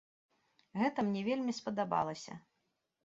[0.83, 2.33] Гэта мне вельмі спадабалася.